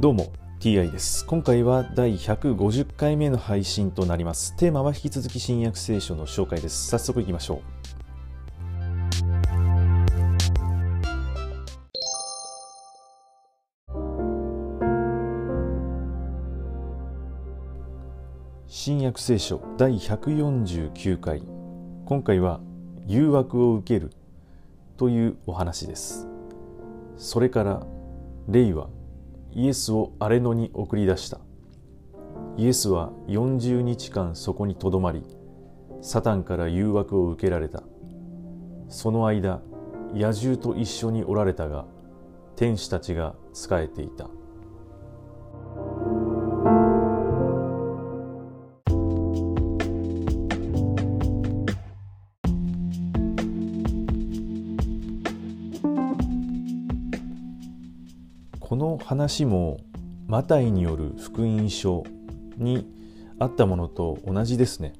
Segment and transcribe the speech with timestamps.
[0.00, 1.26] どうも TI です。
[1.26, 4.54] 今回は第150回目の配信となります。
[4.56, 6.86] テーマは引き続き新約聖書の紹介です。
[6.86, 7.62] 早速いきましょう。
[18.68, 21.42] 新約聖書第149回。
[22.04, 22.60] 今回は
[23.08, 24.12] 誘惑を受ける
[24.96, 26.28] というお話です。
[27.16, 27.84] それから
[28.46, 28.90] レイは
[29.58, 31.40] イエスを荒れ野に送り出した。
[32.56, 35.24] イエスは40日間そこにとどまり
[36.00, 37.82] サタンから誘惑を受けられた。
[38.88, 39.60] その間
[40.14, 41.86] 野獣と一緒におられたが
[42.54, 44.30] 天使たちが仕えていた。
[58.68, 59.78] この話も
[60.26, 62.04] マタイによる福音書
[62.58, 62.86] に
[63.38, 64.92] あったものと同じですね。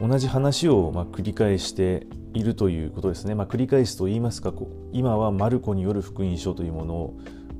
[0.00, 4.52] 同じ話をま繰り返しているということですね、まあ、繰り返すと言いますか
[4.92, 7.16] 今はマルコによる福音書というものを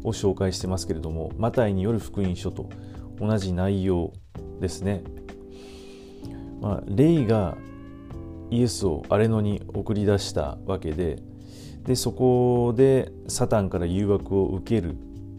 [0.06, 2.68] 紹介してますけれどもマタイによる福音書と
[3.20, 4.12] 同じ内容
[4.60, 5.04] ですね、
[6.60, 7.56] まあ、レイが
[8.50, 11.22] イエスを荒れ野に送り出したわけで
[11.84, 14.96] でそこでサタンから誘惑を受ける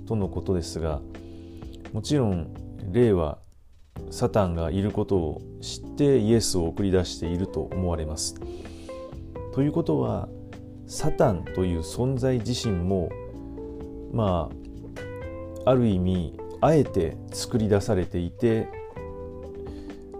[0.07, 1.01] とのことですが
[1.91, 2.53] もちろん
[2.91, 3.39] 霊は
[4.11, 8.35] サタンがいることを知ってイエスを送り出していると思われます。
[9.53, 10.27] ということは
[10.85, 13.09] サタンという存在自身も
[14.11, 14.49] ま
[15.65, 18.67] あある意味あえて作り出されていて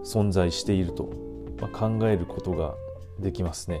[0.06, 1.10] 存在していると、
[1.72, 2.74] 考えることが
[3.18, 3.80] できますね。